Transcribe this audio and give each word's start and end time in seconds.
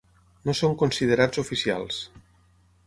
No 0.49 0.55
són 0.59 0.73
considerats 0.79 1.43
oficials. 1.45 2.03